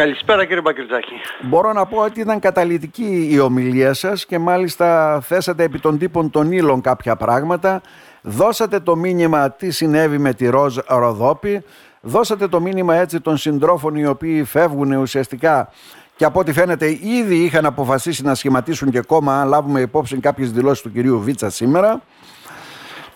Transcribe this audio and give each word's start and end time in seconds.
Καλησπέρα 0.00 0.44
κύριε 0.44 0.60
Μπακριτζάκη. 0.60 1.12
Μπορώ 1.42 1.72
να 1.72 1.86
πω 1.86 1.98
ότι 1.98 2.20
ήταν 2.20 2.38
καταλητική 2.38 3.28
η 3.30 3.38
ομιλία 3.38 3.94
σας 3.94 4.26
και 4.26 4.38
μάλιστα 4.38 5.20
θέσατε 5.20 5.62
επί 5.62 5.78
των 5.78 5.98
τύπων 5.98 6.30
των 6.30 6.52
ύλων 6.52 6.80
κάποια 6.80 7.16
πράγματα. 7.16 7.80
Δώσατε 8.22 8.80
το 8.80 8.96
μήνυμα 8.96 9.50
τι 9.50 9.70
συνέβη 9.70 10.18
με 10.18 10.34
τη 10.34 10.48
Ροζ 10.48 10.76
Ροδόπη. 10.86 11.64
Δώσατε 12.00 12.48
το 12.48 12.60
μήνυμα 12.60 12.94
έτσι 12.94 13.20
των 13.20 13.36
συντρόφων 13.36 13.94
οι 13.94 14.06
οποίοι 14.06 14.44
φεύγουν 14.44 14.92
ουσιαστικά 14.92 15.68
και 16.16 16.24
από 16.24 16.40
ό,τι 16.40 16.52
φαίνεται 16.52 16.98
ήδη 17.02 17.36
είχαν 17.36 17.66
αποφασίσει 17.66 18.22
να 18.22 18.34
σχηματίσουν 18.34 18.90
και 18.90 19.00
κόμμα 19.00 19.40
αν 19.40 19.48
λάβουμε 19.48 19.80
υπόψη 19.80 20.16
κάποιες 20.16 20.52
δηλώσεις 20.52 20.82
του 20.82 20.92
κυρίου 20.92 21.20
Βίτσα 21.20 21.50
σήμερα. 21.50 22.02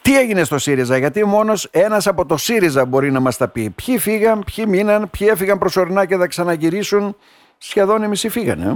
Τι 0.05 0.19
έγινε 0.19 0.45
στο 0.45 0.59
ΣΥΡΙΖΑ, 0.59 0.97
γιατί 0.97 1.25
μόνος 1.25 1.69
ένας 1.71 2.07
από 2.07 2.27
το 2.27 2.37
ΣΥΡΙΖΑ 2.37 2.85
μπορεί 2.85 3.11
να 3.11 3.21
μας 3.21 3.37
τα 3.37 3.49
πει. 3.49 3.75
Ποιοι 3.85 3.99
φύγαν, 3.99 4.45
ποιοι 4.55 4.65
μείναν, 4.69 5.11
ποιοι 5.11 5.29
έφυγαν 5.31 5.59
προσωρινά 5.59 6.07
και 6.07 6.17
θα 6.17 6.27
ξαναγυρίσουν. 6.27 7.17
Σχεδόν 7.59 8.03
οι 8.03 8.09
μισοί 8.09 8.29
φύγανε. 8.29 8.65
Ε. 8.65 8.75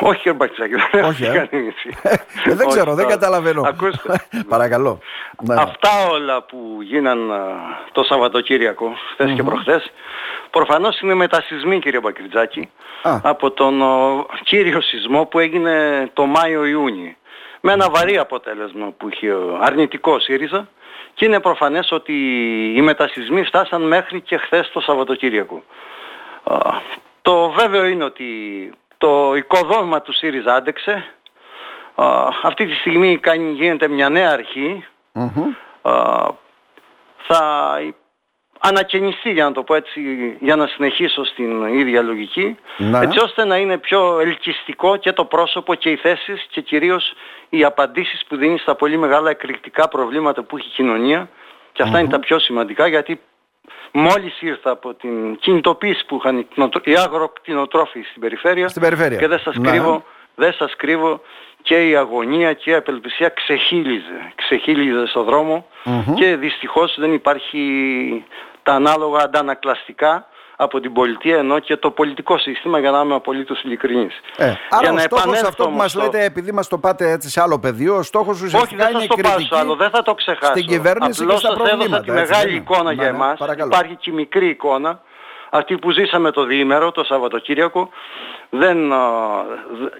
Όχι 0.00 0.16
κύριε 0.16 0.32
Μπακτσάκη, 0.32 0.74
δεν 0.92 1.04
Όχι, 1.04 1.24
ε. 1.24 1.48
ε, 2.44 2.54
δεν 2.54 2.68
ξέρω, 2.68 2.94
δεν 2.94 3.06
καταλαβαίνω. 3.06 3.62
Ακούστε. 3.64 4.26
Παρακαλώ. 4.48 4.98
Ναι. 5.42 5.54
Αυτά 5.58 5.90
όλα 6.10 6.42
που 6.42 6.78
γίναν 6.80 7.18
το 7.92 8.02
Σαββατοκύριακο, 8.02 8.92
χθες 9.12 9.32
και 9.32 9.42
προχθές, 9.42 9.92
προφανώς 10.50 11.00
είναι 11.00 11.14
μετασυσμοί 11.14 11.78
κύριε 11.78 12.00
Μπακριτζάκη, 12.00 12.70
από 13.22 13.50
τον 13.50 13.82
κύριο 14.42 14.80
σεισμό 14.80 15.24
που 15.24 15.38
έγινε 15.38 16.08
το 16.12 16.26
Μάιο-Ιούνιο 16.26 17.17
με 17.60 17.72
ένα 17.72 17.90
βαρύ 17.90 18.18
αποτέλεσμα 18.18 18.90
που 18.96 19.08
είχε 19.08 19.34
αρνητικός 19.60 20.22
ΣΥΡΙΖΑ 20.22 20.68
και 21.14 21.24
είναι 21.24 21.40
προφανές 21.40 21.90
ότι 21.92 22.12
οι 22.76 22.80
μετασυσμοί 22.82 23.44
φτάσαν 23.44 23.82
μέχρι 23.82 24.20
και 24.20 24.36
χθες 24.36 24.70
το 24.70 24.80
Σαββατοκύριακο. 24.80 25.62
Το 27.22 27.50
βέβαιο 27.50 27.86
είναι 27.86 28.04
ότι 28.04 28.24
το 28.98 29.34
οικοδόμημα 29.34 30.00
του 30.00 30.12
ΣΥΡΙΖΑ 30.12 30.54
άντεξε. 30.54 31.04
Αυτή 32.42 32.66
τη 32.66 32.74
στιγμή 32.74 33.20
γίνεται 33.54 33.88
μια 33.88 34.08
νέα 34.08 34.40
Θα 37.16 37.78
ανακαινιστεί 38.58 39.30
για 39.30 39.44
να 39.44 39.52
το 39.52 39.62
πω 39.62 39.74
έτσι, 39.74 40.00
για 40.40 40.56
να 40.56 40.66
συνεχίσω 40.66 41.24
στην 41.24 41.62
ίδια 41.66 42.02
λογική, 42.02 42.56
ναι. 42.76 42.98
έτσι 42.98 43.18
ώστε 43.18 43.44
να 43.44 43.56
είναι 43.56 43.78
πιο 43.78 44.20
ελκυστικό 44.20 44.96
και 44.96 45.12
το 45.12 45.24
πρόσωπο 45.24 45.74
και 45.74 45.90
οι 45.90 45.96
θέσεις 45.96 46.46
και 46.50 46.60
κυρίως 46.60 47.14
οι 47.48 47.64
απαντήσεις 47.64 48.24
που 48.28 48.36
δίνει 48.36 48.58
στα 48.58 48.74
πολύ 48.74 48.96
μεγάλα 48.96 49.30
εκρηκτικά 49.30 49.88
προβλήματα 49.88 50.42
που 50.42 50.56
έχει 50.56 50.66
η 50.66 50.72
κοινωνία 50.74 51.28
και 51.72 51.82
αυτα 51.82 51.98
είναι 51.98 52.08
τα 52.08 52.18
πιο 52.18 52.38
σημαντικά 52.38 52.86
γιατί 52.86 53.20
μόλις 53.92 54.40
ήρθα 54.40 54.70
από 54.70 54.94
την 54.94 55.36
κινητοποίηση 55.36 56.04
που 56.06 56.16
είχαν 56.20 56.46
οι 56.84 56.96
αγροκτηνοτρόφοι 56.96 58.02
στην 58.02 58.20
περιφέρεια, 58.20 58.68
στην 58.68 58.82
περιφέρεια. 58.82 59.18
και 59.18 59.26
δεν 59.26 59.38
σας, 59.38 59.56
ναι. 59.56 59.70
κρύβω, 59.70 60.04
δεν 60.38 60.52
σας 60.52 60.76
κρύβω 60.76 61.20
και 61.62 61.88
η 61.88 61.96
αγωνία 61.96 62.52
και 62.52 62.70
η 62.70 62.74
απελπισία 62.74 63.28
ξεχύλιζε, 63.28 64.32
ξεχύλιζε 64.34 65.06
στο 65.06 65.22
δρομο 65.22 65.66
και 66.14 66.36
δυστυχώς 66.36 66.96
δεν 66.98 67.12
υπάρχει 67.12 67.62
τα 68.62 68.72
ανάλογα 68.72 69.22
αντανακλαστικά 69.22 70.26
από 70.60 70.80
την 70.80 70.92
πολιτεία 70.92 71.36
ενώ 71.38 71.58
και 71.58 71.76
το 71.76 71.90
πολιτικό 71.90 72.38
σύστημα 72.38 72.78
για 72.78 72.90
να 72.90 73.00
είμαι 73.00 73.14
απολύτως 73.14 73.62
ειλικρινής. 73.62 74.20
Ε, 74.36 74.44
άρα 74.44 74.80
για 74.80 74.90
ο 74.90 74.94
να 74.94 75.00
στόχος 75.00 75.42
αυτό 75.42 75.64
που 75.68 75.76
μας 75.76 75.94
λέτε 75.94 76.24
επειδή 76.24 76.52
μας 76.52 76.68
το 76.68 76.78
πάτε 76.78 77.10
έτσι 77.10 77.30
σε 77.30 77.40
άλλο 77.40 77.58
πεδίο, 77.58 77.96
ο 77.96 78.02
στόχος 78.02 78.42
ουσιαστικά 78.42 78.86
Όχι, 78.86 78.92
δεν 78.92 79.00
θα 79.00 79.06
το 79.06 79.16
πάω 79.22 79.60
άλλο, 79.60 79.74
δεν 79.74 79.90
θα 79.90 80.02
το 80.02 80.14
ξεχάσω. 80.14 80.52
Στην 80.52 80.66
κυβέρνηση 80.66 81.22
Απλώς 81.22 81.40
και 81.40 81.46
στα 81.46 81.56
προβλήματα. 81.56 81.96
Απλώς 81.96 82.04
τη 82.04 82.10
μεγάλη 82.10 82.56
εικόνα 82.56 82.92
για 82.92 83.02
ναι, 83.02 83.08
εμάς, 83.08 83.38
υπάρχει 83.64 83.96
και 83.96 84.10
η 84.10 84.14
μικρή 84.14 84.48
εικόνα, 84.48 85.00
αυτή 85.50 85.78
που 85.78 85.90
ζήσαμε 85.90 86.30
το 86.30 86.44
διήμερο, 86.44 86.92
το 86.92 87.04
Σαββατοκύριακο. 87.04 87.88
Δεν, 88.50 88.92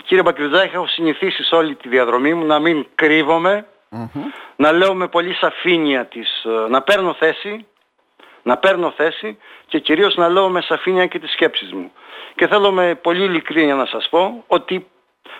κύριε 0.04 0.22
Μπακριτζάκη, 0.22 0.74
έχω 0.74 0.86
συνηθίσει 0.86 1.42
σε 1.42 1.54
όλη 1.54 1.74
τη 1.74 1.88
διαδρομή 1.88 2.34
μου 2.34 2.44
να 2.46 2.58
μην 2.58 2.86
κρύβομαι, 2.94 3.66
να 4.56 4.72
λέω 4.72 4.94
με 4.94 5.08
πολύ 5.08 5.34
σαφήνεια 5.34 6.06
της, 6.06 6.46
να 6.68 6.82
παίρνω 6.82 7.14
θέση, 7.18 7.66
να 8.42 8.56
παίρνω 8.56 8.92
θέση 8.96 9.38
και 9.66 9.78
κυρίως 9.78 10.16
να 10.16 10.28
λέω 10.28 10.48
με 10.48 10.60
σαφήνεια 10.60 11.06
και 11.06 11.18
τις 11.18 11.32
σκέψεις 11.32 11.72
μου. 11.72 11.92
Και 12.34 12.46
θέλω 12.46 12.72
με 12.72 12.94
πολύ 12.94 13.24
ειλικρίνεια 13.24 13.74
να 13.74 13.86
σας 13.86 14.08
πω 14.08 14.44
ότι 14.46 14.86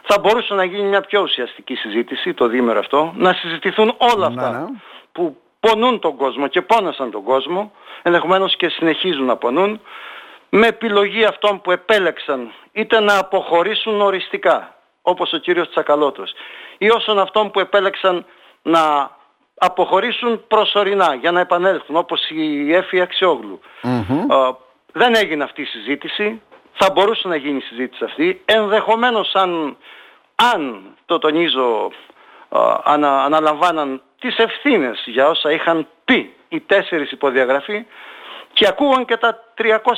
θα 0.03 0.21
μπορούσε 0.21 0.55
να 0.55 0.65
γίνει 0.65 0.89
μια 0.89 1.01
πιο 1.01 1.21
ουσιαστική 1.21 1.75
συζήτηση 1.75 2.35
το 2.35 2.47
δίμερο 2.47 2.79
αυτό, 2.79 3.13
να 3.17 3.33
συζητηθούν 3.33 3.95
όλα 3.97 4.27
αυτά 4.27 4.51
ναι, 4.51 4.59
ναι. 4.59 4.67
που 5.13 5.37
πονούν 5.61 5.99
τον 5.99 6.17
κόσμο 6.17 6.47
και 6.47 6.63
πόνασαν 6.63 7.11
τον 7.11 7.23
κόσμο, 7.23 7.73
ενδεχομένως 8.03 8.57
και 8.57 8.69
συνεχίζουν 8.69 9.25
να 9.25 9.37
πονούν, 9.37 9.81
με 10.49 10.67
επιλογή 10.67 11.25
αυτών 11.25 11.61
που 11.61 11.71
επέλεξαν 11.71 12.53
είτε 12.73 13.01
να 13.01 13.19
αποχωρήσουν 13.19 14.01
οριστικά, 14.01 14.75
όπως 15.03 15.33
ο 15.33 15.37
κύριος 15.37 15.71
Τσακαλώτος, 15.71 16.33
ή 16.79 16.91
όσων 16.91 17.19
αυτών 17.19 17.51
που 17.51 17.61
επέλεξαν 17.61 18.27
να 18.63 19.11
αποχωρήσουν 19.55 20.47
προσωρινά 20.47 21.15
για 21.15 21.33
να 21.33 21.41
επανέλθουν 21.41 21.97
όπως 21.97 22.29
η 22.31 22.75
Έφη 22.75 23.01
αξιογλου 23.01 23.61
δεν 24.93 25.15
έγινε 25.15 25.45
αυτή 25.45 25.63
η 25.63 25.65
συζήτηση. 25.65 26.43
Θα 26.73 26.91
μπορούσε 26.93 27.29
να 27.29 27.37
γίνει 27.37 27.57
η 27.57 27.61
συζήτηση 27.61 28.05
αυτή. 28.05 28.43
Ενδεχομένως 28.45 29.35
αν, 29.35 29.77
αν 30.35 30.83
το 31.07 31.19
τονίζω, 31.19 31.91
ανα, 32.85 33.25
αναλαμβάναν 33.25 34.03
τις 34.21 34.37
ευθύνες 34.37 35.03
για 35.07 35.29
όσα 35.29 35.53
είχαν 35.53 35.87
πει 36.05 36.35
οι 36.49 36.61
τέσσερις 36.61 37.11
υποδιαγραφοί 37.11 37.87
και 38.53 38.67
ακούγαν 38.69 39.05
και 39.05 39.17
τα 39.17 39.45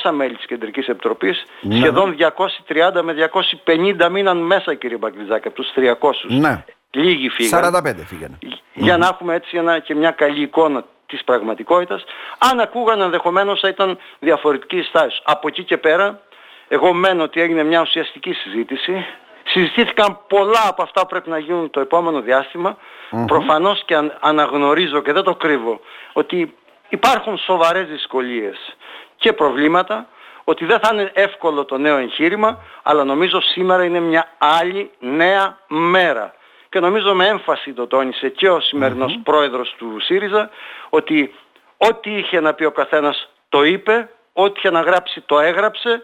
300 0.03 0.11
μέλη 0.11 0.37
της 0.37 0.47
Κεντρικής 0.47 0.87
Επιτροπής, 0.87 1.45
ναι. 1.61 1.77
σχεδόν 1.77 2.17
230 2.17 3.03
με 3.03 3.31
250 3.65 4.09
μήναν 4.11 4.39
μέσα 4.39 4.75
κύριε 4.75 4.97
Μπακλιζάκη 4.97 5.49
από 5.49 5.57
τους 5.57 5.69
300. 5.77 6.11
Ναι. 6.29 6.65
Λίγοι 6.91 7.29
φύγαν. 7.29 7.75
45 7.75 7.95
φύγανε. 8.07 8.39
Για 8.75 8.97
να 8.97 9.07
έχουμε 9.07 9.35
έτσι 9.35 9.57
ένα, 9.57 9.79
και 9.79 9.95
μια 9.95 10.11
καλή 10.11 10.43
εικόνα 10.43 10.85
της 11.07 11.25
πραγματικότητας. 11.25 12.05
Αν 12.39 12.61
ακούγαν 12.61 13.01
ενδεχομένως 13.01 13.61
θα 13.61 13.69
ήταν 13.69 13.99
διαφορετική 14.19 14.83
στάση. 14.83 15.21
Από 15.25 15.49
εκεί 15.49 15.65
και 15.65 15.77
πέρα, 15.77 16.21
εγώ 16.69 16.93
μένω 16.93 17.23
ότι 17.23 17.41
έγινε 17.41 17.63
μια 17.63 17.81
ουσιαστική 17.81 18.33
συζήτηση. 18.33 19.07
Συζητήθηκαν 19.53 20.19
πολλά 20.29 20.69
από 20.69 20.83
αυτά 20.83 21.01
που 21.01 21.07
πρέπει 21.07 21.31
να 21.31 21.39
γίνουν 21.39 21.71
το 21.71 21.81
επόμενο 21.81 22.21
διάστημα. 22.21 22.77
Mm-hmm. 22.77 23.25
Προφανώς 23.27 23.83
και 23.85 24.11
αναγνωρίζω 24.21 25.01
και 25.01 25.13
δεν 25.13 25.23
το 25.23 25.35
κρύβω 25.35 25.81
ότι 26.13 26.55
υπάρχουν 26.89 27.39
σοβαρές 27.39 27.89
δυσκολίες 27.89 28.77
και 29.17 29.33
προβλήματα 29.33 30.07
ότι 30.45 30.65
δεν 30.65 30.79
θα 30.81 30.91
είναι 30.93 31.11
εύκολο 31.15 31.65
το 31.65 31.79
νέο 31.79 31.97
εγχείρημα 31.97 32.59
αλλά 32.83 33.05
νομίζω 33.05 33.41
σήμερα 33.41 33.85
είναι 33.85 34.01
μια 34.01 34.29
άλλη 34.39 34.91
νέα 34.99 35.59
μέρα 35.67 36.35
και 36.69 36.81
νομίζω 36.81 37.15
με 37.15 37.27
έμφαση 37.27 37.73
το 37.73 37.87
τόνισε 37.87 38.29
και 38.29 38.51
ο 38.51 38.61
σημερινος 38.61 39.21
πρόεδρος 39.23 39.75
του 39.79 40.01
ΣΥΡΙΖΑ 40.01 40.51
ότι 40.89 41.35
ό,τι 41.77 42.11
είχε 42.11 42.41
να 42.41 42.55
πει 42.55 42.65
ο 42.65 42.71
καθένας 42.71 43.29
το 43.49 43.65
είπε, 43.65 44.11
ό,τι 44.33 44.59
είχε 44.59 44.71
να 44.71 44.81
γράψει 44.81 45.21
το 45.21 45.41
έγραψε. 45.41 46.03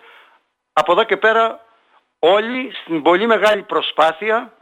Από 0.72 0.92
εδώ 0.92 1.04
και 1.04 1.16
πέρα 1.16 1.65
όλοι 2.18 2.72
στην 2.82 3.02
πολύ 3.02 3.26
μεγάλη 3.26 3.62
προσπάθεια 3.62 4.52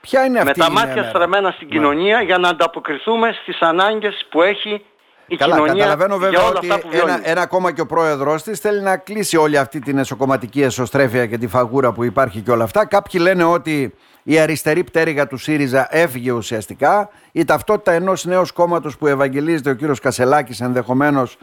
Ποια 0.00 0.24
είναι 0.24 0.38
αυτή 0.38 0.58
με 0.58 0.64
τα 0.66 0.70
μάτια 0.70 1.02
στραμμένα 1.02 1.50
στην 1.50 1.68
κοινωνία 1.68 2.22
για 2.22 2.38
να 2.38 2.48
ανταποκριθούμε 2.48 3.32
στις 3.42 3.60
ανάγκες 3.60 4.26
που 4.30 4.42
έχει 4.42 4.84
η 5.26 5.36
Καλά, 5.36 5.54
κοινωνία 5.54 5.74
καταλαβαίνω 5.74 6.18
βέβαια 6.18 6.30
για 6.30 6.48
όλα 6.48 6.58
ότι 6.58 6.70
αυτά 6.70 6.88
που 6.88 6.88
ένα, 6.92 7.20
ένα 7.22 7.40
ακόμα 7.40 7.72
και 7.72 7.80
ο 7.80 7.86
πρόεδρος 7.86 8.42
της 8.42 8.60
θέλει 8.60 8.80
να 8.80 8.96
κλείσει 8.96 9.36
όλη 9.36 9.58
αυτή 9.58 9.78
την 9.78 9.98
εσωκομματική 9.98 10.62
εσωστρέφεια 10.62 11.26
και 11.26 11.38
τη 11.38 11.46
φαγούρα 11.46 11.92
που 11.92 12.04
υπάρχει 12.04 12.40
και 12.40 12.50
όλα 12.50 12.64
αυτά. 12.64 12.86
Κάποιοι 12.86 13.20
λένε 13.22 13.44
ότι 13.44 13.94
η 14.22 14.38
αριστερή 14.38 14.84
πτέρυγα 14.84 15.26
του 15.26 15.36
ΣΥΡΙΖΑ 15.36 15.88
έφυγε 15.90 16.32
ουσιαστικά. 16.32 17.10
Η 17.32 17.44
ταυτότητα 17.44 17.92
ενός 17.92 18.24
νέου 18.24 18.44
κόμματος 18.54 18.96
που 18.98 19.06
ευαγγελίζεται 19.06 19.70
ο 19.70 19.74
κύριος 19.74 20.00
Κασελάκης 20.00 20.60
ενδεχομένως 20.60 21.36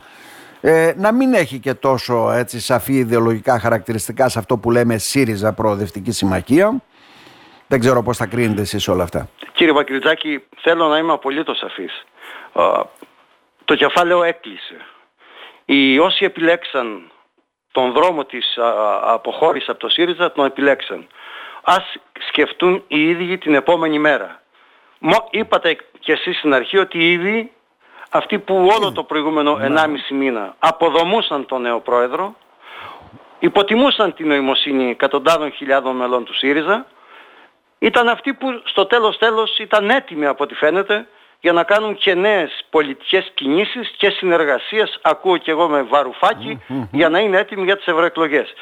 ε, 0.61 0.93
να 0.97 1.11
μην 1.11 1.33
έχει 1.33 1.59
και 1.59 1.73
τόσο 1.73 2.31
έτσι, 2.31 2.59
σαφή 2.59 2.93
ιδεολογικά 2.93 3.59
χαρακτηριστικά 3.59 4.29
σε 4.29 4.39
αυτό 4.39 4.57
που 4.57 4.71
λέμε 4.71 4.97
ΣΥΡΙΖΑ 4.97 5.53
προοδευτική 5.53 6.11
συμμαχία. 6.11 6.81
Δεν 7.67 7.79
ξέρω 7.79 8.03
πώς 8.03 8.17
θα 8.17 8.25
κρίνετε 8.25 8.61
εσείς 8.61 8.87
όλα 8.87 9.03
αυτά. 9.03 9.29
Κύριε 9.53 9.73
Βακριτζάκη, 9.73 10.43
θέλω 10.57 10.87
να 10.87 10.97
είμαι 10.97 11.13
απολύτως 11.13 11.57
σαφής. 11.57 12.05
Το 13.65 13.75
κεφάλαιο 13.75 14.23
έκλεισε. 14.23 14.75
Οι 15.65 15.99
όσοι 15.99 16.25
επιλέξαν 16.25 17.11
τον 17.71 17.91
δρόμο 17.91 18.25
της 18.25 18.57
αποχώρησης 19.01 19.69
από 19.69 19.79
το 19.79 19.89
ΣΥΡΙΖΑ 19.89 20.31
τον 20.31 20.45
επιλέξαν 20.45 21.07
ας 21.61 21.83
σκεφτούν 22.27 22.83
οι 22.87 23.09
ίδιοι 23.09 23.37
την 23.37 23.53
επόμενη 23.53 23.99
μέρα. 23.99 24.41
Είπατε 25.29 25.77
και 25.99 26.11
εσείς 26.11 26.37
στην 26.37 26.53
αρχή 26.53 26.77
ότι 26.77 27.11
ήδη 27.11 27.51
αυτοί 28.11 28.39
που 28.39 28.69
όλο 28.77 28.91
το 28.91 29.03
προηγούμενο 29.03 29.57
1,5 29.61 29.67
ναι. 29.67 30.17
μήνα 30.17 30.55
αποδομούσαν 30.59 31.45
τον 31.45 31.61
νέο 31.61 31.79
πρόεδρο, 31.79 32.35
υποτιμούσαν 33.39 34.13
την 34.13 34.27
νοημοσύνη 34.27 34.89
εκατοντάδων 34.89 35.51
χιλιάδων 35.51 35.95
μελών 35.95 36.25
του 36.25 36.33
ΣΥΡΙΖΑ, 36.33 36.85
ήταν 37.79 38.09
αυτοί 38.09 38.33
που 38.33 38.61
στο 38.63 38.85
τέλος 38.85 39.17
τέλος 39.17 39.57
ήταν 39.57 39.89
έτοιμοι 39.89 40.25
από 40.25 40.43
ό,τι 40.43 40.55
φαίνεται 40.55 41.07
για 41.39 41.53
να 41.53 41.63
κάνουν 41.63 41.95
και 41.95 42.13
νέες 42.13 42.65
πολιτικές 42.69 43.31
κινήσεις 43.33 43.93
και 43.97 44.09
συνεργασίες, 44.09 44.99
ακούω 45.01 45.37
και 45.37 45.51
εγώ 45.51 45.67
με 45.67 45.81
βαρουφακι 45.81 46.59
για 46.91 47.09
να 47.09 47.19
είναι 47.19 47.37
έτοιμοι 47.37 47.63
για 47.63 47.77
τις 47.77 47.87
ευρωεκλογές. 47.87 48.53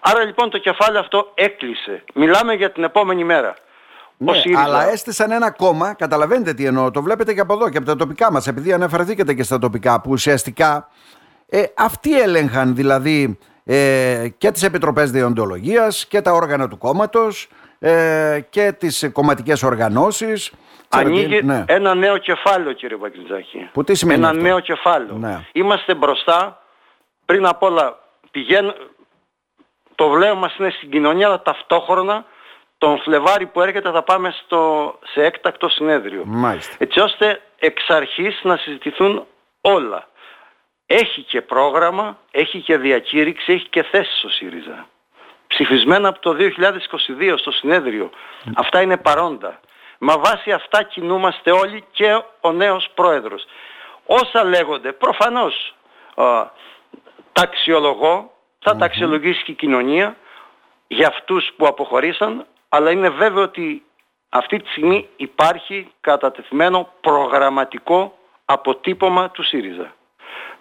Άρα 0.00 0.24
λοιπόν 0.24 0.50
το 0.50 0.58
κεφάλαιο 0.58 1.00
αυτό 1.00 1.30
έκλεισε. 1.34 2.04
Μιλάμε 2.14 2.54
για 2.54 2.70
την 2.70 2.84
επόμενη 2.84 3.24
μέρα. 3.24 3.54
Ναι, 4.16 4.32
αλλά 4.56 4.90
έστησαν 4.90 5.30
ένα 5.30 5.50
κόμμα, 5.50 5.94
καταλαβαίνετε 5.94 6.54
τι 6.54 6.64
εννοώ, 6.64 6.90
το 6.90 7.02
βλέπετε 7.02 7.34
και 7.34 7.40
από 7.40 7.52
εδώ 7.52 7.68
και 7.68 7.76
από 7.76 7.86
τα 7.86 7.96
τοπικά 7.96 8.32
μας, 8.32 8.46
επειδή 8.46 8.72
αναφερθήκατε 8.72 9.34
και 9.34 9.42
στα 9.42 9.58
τοπικά, 9.58 10.00
που 10.00 10.10
ουσιαστικά 10.10 10.88
ε, 11.48 11.64
αυτοί 11.76 12.20
έλεγχαν 12.20 12.74
δηλαδή 12.74 13.38
ε, 13.64 14.28
και 14.38 14.50
τις 14.50 14.62
επιτροπές 14.62 15.10
διοντολογίας 15.10 16.06
και 16.06 16.20
τα 16.20 16.32
όργανα 16.32 16.68
του 16.68 16.78
κόμματος 16.78 17.48
ε, 17.78 18.40
και 18.50 18.72
τις 18.72 19.10
κομματικές 19.12 19.62
οργανώσεις. 19.62 20.52
Ανοίγει 20.88 21.42
ναι. 21.42 21.64
ένα 21.66 21.94
νέο 21.94 22.18
κεφάλαιο 22.18 22.72
κύριε 22.72 22.96
Βαγγελτζάκη. 22.96 23.68
Που 23.72 23.84
τι 23.84 23.94
σημαίνει 23.94 24.18
Ένα 24.18 24.28
αυτό; 24.28 24.42
νέο 24.42 24.60
κεφάλαιο. 24.60 25.16
Ναι. 25.16 25.46
Είμαστε 25.52 25.94
μπροστά, 25.94 26.62
πριν 27.24 27.46
απ' 27.46 27.62
όλα 27.62 27.98
πηγαίνουν, 28.30 28.74
το 29.94 30.08
βλέμμα 30.08 30.34
μας 30.34 30.56
είναι 30.56 30.70
στην 30.70 30.90
κοινωνία, 30.90 31.26
αλλά 31.26 31.42
ταυτόχρονα 31.42 32.24
τον 32.84 32.98
Φλεβάρι 32.98 33.46
που 33.46 33.60
έρχεται 33.60 33.90
θα 33.90 34.02
πάμε 34.02 34.34
στο, 34.44 34.94
σε 35.12 35.24
έκτακτο 35.24 35.68
συνέδριο. 35.68 36.22
Μάλιστα. 36.26 36.74
Έτσι 36.78 37.00
ώστε 37.00 37.40
εξ 37.58 37.90
αρχής 37.90 38.40
να 38.42 38.56
συζητηθούν 38.56 39.26
όλα. 39.60 40.08
Έχει 40.86 41.22
και 41.22 41.40
πρόγραμμα, 41.42 42.18
έχει 42.30 42.60
και 42.60 42.76
διακήρυξη, 42.76 43.52
έχει 43.52 43.68
και 43.68 43.82
θέσεις 43.82 44.24
ο 44.24 44.28
ΣΥΡΙΖΑ. 44.28 44.86
Ψηφισμένα 45.46 46.08
από 46.08 46.20
το 46.20 46.36
2022 46.38 47.34
στο 47.36 47.50
συνέδριο. 47.50 48.10
Αυτά 48.54 48.80
είναι 48.80 48.96
παρόντα. 48.96 49.60
Μα 49.98 50.18
βάσει 50.18 50.52
αυτά 50.52 50.82
κινούμαστε 50.82 51.50
όλοι 51.50 51.84
και 51.92 52.22
ο 52.40 52.52
νέος 52.52 52.88
πρόεδρος. 52.94 53.44
Όσα 54.06 54.44
λέγονται, 54.44 54.92
προφανώς 54.92 55.74
α, 56.14 56.24
τα 57.32 57.42
αξιολογώ, 57.42 58.32
θα 58.58 58.76
τα 58.76 58.84
αξιολογήσει 58.84 59.42
και 59.42 59.50
η 59.50 59.54
κοινωνία 59.54 60.16
για 60.86 61.08
αυτούς 61.08 61.52
που 61.56 61.66
αποχωρήσαν, 61.66 62.46
αλλά 62.74 62.90
είναι 62.90 63.08
βέβαιο 63.08 63.42
ότι 63.42 63.82
αυτή 64.28 64.58
τη 64.62 64.68
στιγμή 64.68 65.08
υπάρχει 65.16 65.92
κατατεθειμένο 66.00 66.88
προγραμματικό 67.00 68.18
αποτύπωμα 68.44 69.30
του 69.30 69.42
ΣΥΡΙΖΑ. 69.42 69.94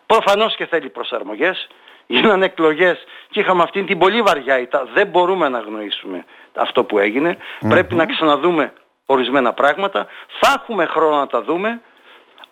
Προφανώς 0.05 0.55
και 0.55 0.65
θέλει 0.65 0.89
προσαρμογές, 0.89 1.67
γίνανε 2.07 2.45
εκλογές 2.45 3.03
και 3.29 3.39
είχαμε 3.39 3.63
αυτή 3.63 3.83
την 3.83 3.97
πολύ 3.97 4.21
βαριά 4.21 4.59
ήττα. 4.59 4.87
Δεν 4.93 5.07
μπορούμε 5.07 5.49
να 5.49 5.57
αγνοήσουμε 5.57 6.25
αυτό 6.53 6.83
που 6.83 6.99
εγινε 6.99 7.37
Πρέπει 7.59 7.95
να 7.95 8.05
ξαναδούμε 8.05 8.73
ορισμένα 9.05 9.53
πράγματα. 9.53 10.07
Θα 10.39 10.53
έχουμε 10.61 10.85
χρόνο 10.85 11.17
να 11.17 11.27
τα 11.27 11.41
δούμε, 11.41 11.81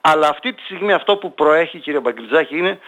αλλά 0.01 0.27
αυτή 0.27 0.53
τη 0.53 0.61
στιγμή 0.61 0.93
αυτό 0.93 1.17
που 1.17 1.33
προέχει 1.33 1.79
κύριε 1.79 1.99
Μπαγκριτζάκη 1.99 2.57
είναι 2.57 2.79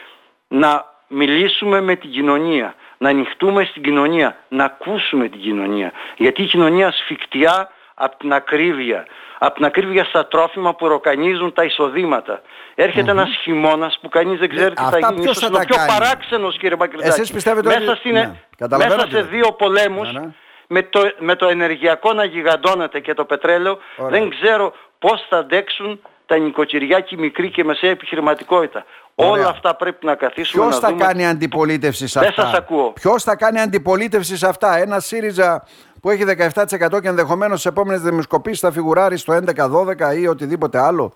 να 0.47 0.85
μιλήσουμε 1.07 1.81
με 1.81 1.95
την 1.95 2.11
κοινωνία, 2.11 2.75
να 3.03 3.09
ανοιχτούμε 3.09 3.63
στην 3.63 3.83
κοινωνία, 3.83 4.37
να 4.47 4.63
ακούσουμε 4.63 5.29
την 5.29 5.41
κοινωνία. 5.41 5.91
Γιατί 6.17 6.41
η 6.41 6.45
κοινωνία 6.45 6.91
σφιχτιά 6.91 7.69
από 7.93 8.17
την 8.17 8.33
ακρίβεια, 8.33 9.05
από 9.39 9.55
την 9.55 9.65
ακρίβεια 9.65 10.03
στα 10.03 10.27
τρόφιμα 10.27 10.75
που 10.75 10.87
ροκανίζουν 10.87 11.53
τα 11.53 11.63
εισοδήματα. 11.63 12.41
Έρχεται 12.75 13.11
mm-hmm. 13.11 13.15
ένας 13.15 13.29
χειμώνας 13.41 13.99
που 14.01 14.09
κανείς 14.09 14.39
δεν 14.39 14.49
ξέρει 14.49 14.73
τι 14.75 14.83
θα 14.83 14.99
γίνει. 14.99 15.23
Ίσως 15.23 15.41
είναι 15.41 15.57
ο 15.57 15.59
πιο 15.59 15.75
παράξενος 15.87 16.57
κύριε 16.57 16.75
Μπακριτάκη. 16.75 17.09
Εσείς 17.09 17.31
πιστεύετε 17.31 17.67
μέσα, 17.67 17.91
ότι... 17.91 17.99
στην... 17.99 18.11
ναι. 18.11 18.31
μέσα 18.77 19.07
σε 19.09 19.21
δύο 19.21 19.51
πολέμους, 19.51 20.13
ναι, 20.13 20.19
ναι. 20.19 20.27
Με, 20.67 20.83
το, 20.83 21.11
με 21.19 21.35
το 21.35 21.47
ενεργειακό 21.47 22.13
να 22.13 22.23
γιγαντώνεται 22.23 22.99
και 22.99 23.13
το 23.13 23.25
πετρέλαιο, 23.25 23.77
Ωραία. 23.97 24.19
δεν 24.19 24.29
ξέρω 24.29 24.73
πώς 24.99 25.25
θα 25.29 25.37
αντέξουν 25.37 26.01
τα 26.33 26.39
νοικοκυριά 26.39 26.99
και 26.99 27.15
η 27.15 27.21
μικρή 27.21 27.49
και 27.51 27.63
μεσαία 27.63 27.89
επιχειρηματικότητα. 27.89 28.85
Ωραία. 29.15 29.31
Όλα 29.31 29.47
αυτά 29.49 29.75
πρέπει 29.75 30.05
να 30.05 30.15
καθίσουμε 30.15 30.63
Ποιος 30.63 30.75
να 30.75 30.87
θα 30.87 30.93
δούμε. 30.93 31.05
κάνει 31.05 31.27
αντιπολίτευση 31.27 32.07
σε 32.07 32.19
αυτά; 32.19 32.31
Δεν 32.35 32.45
σας 32.45 32.59
ακούω. 32.59 32.91
Ποιος 32.91 33.23
θα 33.23 33.35
κάνει 33.35 33.59
αντιπολίτευση 33.59 34.37
σε 34.37 34.47
αυτά; 34.47 34.77
Ένα 34.77 34.99
ΣΥΡΙΖΑ 34.99 35.67
που 36.01 36.09
έχει 36.09 36.23
17% 36.23 37.01
και 37.01 37.07
ενδεχομένως 37.07 37.59
στις 37.59 37.71
επόμενες 37.71 38.01
δημοσκοπήσεις 38.01 38.59
θα 38.59 38.71
φιγουράρει 38.71 39.17
στο 39.17 39.33
11-12 39.33 40.15
ή 40.19 40.27
οτιδήποτε 40.27 40.79
άλλο; 40.79 41.13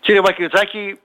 Κύριε 0.00 0.20
Βακυρτζάκη, 0.20 1.00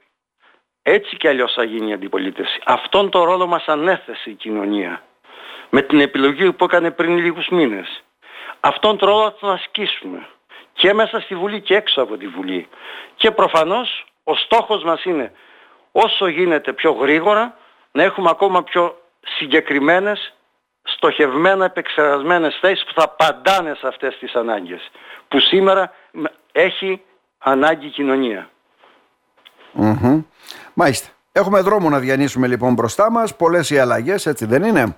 έτσι 0.82 1.18
κι 1.18 1.28
αλλιώς 1.28 1.54
θα 1.54 1.64
γίνει 1.64 1.90
η 1.90 1.94
αντιπολίτευση. 1.94 2.60
Αυτόν 2.66 3.10
τον 3.10 3.24
ρόλο 3.24 3.48
μας 3.48 3.66
ανέθεσε 3.68 4.30
η 4.30 4.34
κοινωνία. 4.34 5.02
Με 5.70 5.82
την 5.82 6.00
επιλογή 6.00 6.52
που 6.54 6.64
έκανε 6.64 6.92
πριν 6.92 7.18
λίγους 7.18 7.48
μήνες. 7.50 8.04
Αυτόν 8.60 8.98
τον 8.98 9.10
ρόλο 9.10 9.24
θα 9.24 9.38
τον 9.40 9.52
ασκήσουμε. 9.52 10.28
Και 10.86 10.94
μέσα 10.94 11.20
στη 11.20 11.36
Βουλή 11.36 11.62
και 11.62 11.76
έξω 11.76 12.02
από 12.02 12.18
τη 12.18 12.28
Βουλή. 12.28 12.68
Και 13.16 13.32
προφανώς 13.32 14.06
ο 14.24 14.36
στόχος 14.36 14.84
μας 14.84 15.04
είναι 15.04 15.32
όσο 15.92 16.28
γίνεται 16.28 16.74
πιο 16.74 16.92
γρήγορα 16.92 17.58
να 17.92 18.04
έχουμε 18.04 18.30
ακόμα 18.30 18.64
πιο 18.64 19.02
συγκεκριμένες 19.38 20.34
στοχευμένα 20.84 21.66
επεξεργασμένες 21.66 22.58
θέσεις 22.62 22.86
που 22.86 22.94
θα 22.96 23.04
απαντάνε 23.04 23.76
σε 23.80 23.88
αυτές 23.88 24.18
τις 24.18 24.36
ανάγκες 24.36 24.92
που 25.28 25.40
σήμερα 25.40 25.92
έχει 26.52 27.02
ανάγκη 27.38 27.86
η 27.86 27.90
κοινωνία. 27.90 28.50
Mm-hmm. 29.82 30.24
Μάλιστα. 30.74 31.08
Έχουμε 31.32 31.62
δρόμο 31.62 31.90
να 31.90 32.00
διανύσουμε 32.00 32.48
λοιπόν 32.48 32.74
μπροστά 32.74 33.12
μας, 33.12 33.36
πολλές 33.36 33.70
οι 33.70 33.80
αλλαγές, 33.80 34.26
έτσι 34.26 34.46
δεν 34.46 34.64
είναι; 34.64 34.98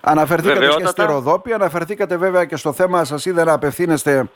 Αναφερθήκατε 0.00 0.58
Βεβαιότατα. 0.58 0.84
και 0.84 1.02
στη 1.02 1.12
Ροδόπη, 1.12 1.52
αναφερθήκατε 1.52 2.16
βέβαια 2.16 2.44
και 2.44 2.56
στο 2.56 2.72
θέμα 2.72 3.04
σας 3.04 3.24
είδα 3.24 3.44
να 3.44 3.52
απευθύνεστε 3.52 4.28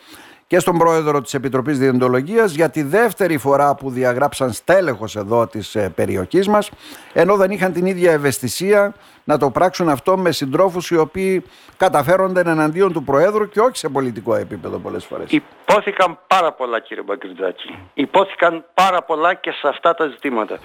και 0.50 0.58
στον 0.58 0.78
πρόεδρο 0.78 1.20
της 1.20 1.34
Επιτροπής 1.34 1.78
Διεντολογίας 1.78 2.52
για 2.52 2.70
τη 2.70 2.82
δεύτερη 2.82 3.38
φορά 3.38 3.74
που 3.74 3.90
διαγράψαν 3.90 4.52
στέλεχος 4.52 5.16
εδώ 5.16 5.46
της 5.46 5.74
ε, 5.74 5.92
περιοχής 5.94 6.48
μας 6.48 6.70
ενώ 7.12 7.36
δεν 7.36 7.50
είχαν 7.50 7.72
την 7.72 7.86
ίδια 7.86 8.12
ευαισθησία 8.12 8.94
να 9.24 9.38
το 9.38 9.50
πράξουν 9.50 9.88
αυτό 9.88 10.16
με 10.16 10.32
συντρόφους 10.32 10.90
οι 10.90 10.96
οποίοι 10.96 11.44
καταφέρονται 11.76 12.40
εναντίον 12.40 12.92
του 12.92 13.04
Προέδρου 13.04 13.48
και 13.48 13.60
όχι 13.60 13.76
σε 13.76 13.88
πολιτικό 13.88 14.34
επίπεδο 14.34 14.78
πολλές 14.78 15.04
φορές. 15.04 15.30
Υπόθηκαν 15.30 16.18
πάρα 16.26 16.52
πολλά 16.52 16.80
κύριε 16.80 17.02
Μπαγκριτζάκη. 17.02 17.78
Υπόθηκαν 17.94 18.64
πάρα 18.74 19.02
πολλά 19.02 19.34
και 19.34 19.50
σε 19.50 19.68
αυτά 19.68 19.94
τα 19.94 20.06
ζητήματα. 20.06 20.58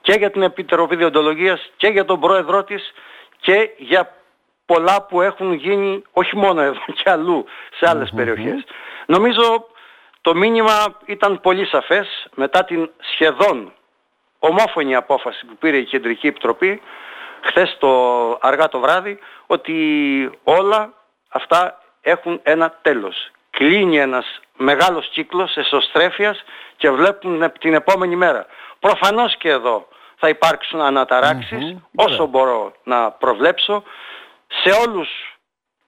Και 0.00 0.12
για 0.12 0.30
την 0.30 0.42
Επιτροπή 0.42 0.96
Διοντολογίας 0.96 1.70
και 1.76 1.86
για 1.86 2.04
τον 2.04 2.20
Πρόεδρό 2.20 2.64
της 2.64 2.92
και 3.40 3.70
για 3.78 4.14
πολλά 4.72 5.02
που 5.02 5.20
έχουν 5.20 5.52
γίνει 5.52 6.02
όχι 6.12 6.36
μόνο 6.36 6.60
εδώ 6.60 6.84
και 7.02 7.10
αλλού 7.10 7.44
σε 7.78 7.88
άλλες 7.88 8.12
περιοχές. 8.16 8.64
Νομίζω 9.06 9.66
το 10.20 10.34
μήνυμα 10.34 10.96
ήταν 11.04 11.40
πολύ 11.40 11.66
σαφές 11.66 12.28
μετά 12.34 12.64
την 12.64 12.90
σχεδόν 13.12 13.72
ομόφωνη 14.38 14.94
απόφαση 14.94 15.46
που 15.46 15.56
πήρε 15.56 15.76
η 15.76 15.84
Κεντρική 15.84 16.26
Επιτροπή 16.26 16.82
χθες 17.40 17.76
το 17.78 17.90
αργά 18.40 18.68
το 18.68 18.78
βράδυ 18.78 19.18
ότι 19.46 19.74
όλα 20.44 20.92
αυτά 21.28 21.82
έχουν 22.00 22.40
ένα 22.42 22.78
τέλος. 22.82 23.30
Κλείνει 23.50 23.98
ένας 23.98 24.40
μεγάλος 24.56 25.08
κύκλος 25.08 25.56
εσωστρέφειας 25.56 26.44
και 26.76 26.90
βλέπουν 26.90 27.52
την 27.58 27.74
επόμενη 27.74 28.16
μέρα. 28.16 28.46
Προφανώς 28.78 29.36
και 29.36 29.48
εδώ 29.48 29.88
θα 30.16 30.28
υπάρξουν 30.28 30.80
αναταράξεις 30.80 31.76
όσο 31.94 32.26
μπορώ 32.26 32.72
να 32.82 33.10
προβλέψω. 33.10 33.82
Σε 34.62 34.70
όλους 34.88 35.08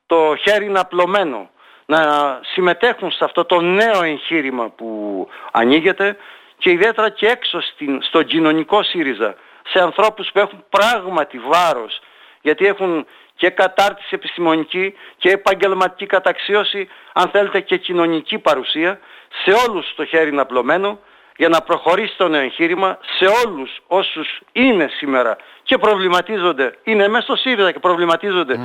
το 0.07 0.37
χέρι 0.37 0.65
είναι 0.65 0.79
απλωμένο. 0.79 1.51
Να 1.87 2.41
συμμετέχουν 2.43 3.11
σε 3.11 3.25
αυτό 3.25 3.45
το 3.45 3.61
νέο 3.61 4.03
εγχείρημα 4.03 4.69
που 4.69 5.29
ανοίγεται 5.53 6.17
και 6.59 6.71
ιδιαίτερα 6.71 7.11
και 7.11 7.27
έξω 7.27 7.61
στην, 7.61 8.03
στο 8.03 8.23
κοινωνικό 8.23 8.83
ΣΥΡΙΖΑ. 8.83 9.35
Σε 9.71 9.81
ανθρώπους 9.81 10.31
που 10.33 10.39
έχουν 10.39 10.65
πράγματι 10.69 11.39
βάρος 11.39 12.01
γιατί 12.41 12.67
έχουν 12.67 13.07
και 13.35 13.51
κατάρτιση 13.51 14.09
επιστημονική 14.11 14.95
και 15.17 15.31
επαγγελματική 15.31 16.07
καταξίωση 16.07 16.89
αν 17.13 17.29
θέλετε 17.29 17.61
και 17.61 17.77
κοινωνική 17.77 18.39
παρουσία 18.39 19.01
σε 19.45 19.53
όλους 19.69 19.95
το 19.95 20.05
χέρι 20.05 20.29
είναι 20.29 20.41
απλωμένο 20.41 20.99
για 21.37 21.49
να 21.49 21.61
προχωρήσει 21.61 22.17
το 22.17 22.29
νέο 22.29 22.41
εγχείρημα 22.41 22.99
σε 23.19 23.25
όλους 23.47 23.71
όσους 23.87 24.41
είναι 24.53 24.89
σήμερα 24.97 25.37
και 25.63 25.79
προβληματίζονται, 25.79 26.79
είναι 26.85 27.09
μέσα 27.09 27.23
στο 27.25 27.37
ΣΥΡΙΖΑ 27.37 27.73
και 27.73 27.79
προβληματίζονται. 27.79 28.59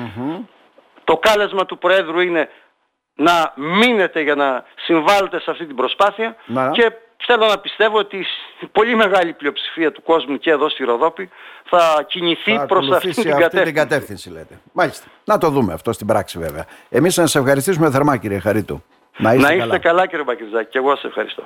Το 1.04 1.18
κάλεσμα 1.18 1.66
του 1.66 1.78
Προέδρου 1.78 2.20
είναι 2.20 2.50
να 3.16 3.54
μείνετε 3.56 4.22
για 4.22 4.36
να 4.36 4.64
συμβάλλετε 4.86 5.40
σε 5.40 5.52
αυτή 5.52 5.66
την 5.66 5.76
προσπάθεια 5.76 6.36
Να. 6.46 6.70
και 6.72 6.92
θέλω 7.26 7.46
να 7.46 7.58
πιστεύω 7.60 7.98
ότι 7.98 8.18
η 8.60 8.66
πολύ 8.72 8.96
μεγάλη 8.96 9.34
πλειοψηφία 9.34 9.92
του 9.92 10.04
κόσμου 10.04 10.38
και 10.38 10.52
εδώ 10.52 10.70
στη 10.70 10.84
Ροδόπη 10.84 11.30
θα 11.70 12.04
κινηθεί 12.08 12.56
Θα 12.56 12.66
προς 12.66 12.80
αυτή 12.84 12.96
ακολουθήσει 12.96 13.22
την 13.22 13.30
αυτή 13.32 13.42
κατεύθυνση. 13.44 13.74
την 13.74 13.76
κατεύθυνση 13.90 14.30
λέτε. 14.30 14.60
Μάλιστα. 14.74 15.06
Να 15.24 15.38
το 15.38 15.50
δούμε 15.50 15.74
αυτό 15.74 15.92
στην 15.94 16.08
πράξη 16.08 16.40
βέβαια. 16.40 16.66
Εμείς 16.90 17.18
να 17.18 17.24
σας 17.28 17.36
ευχαριστήσουμε 17.42 17.92
θερμά 17.92 18.18
κύριε 18.18 18.40
Χαρίτου. 18.40 18.84
Να 19.18 19.34
είστε, 19.34 19.48
Να 19.48 19.54
είστε 19.54 19.66
καλά. 19.68 19.80
καλά 19.80 20.08
κύριε 20.08 20.24
Μπακυρζάκη 20.24 20.70
και 20.70 20.78
εγώ 20.78 20.90
σας 20.96 21.04
ευχαριστώ. 21.04 21.44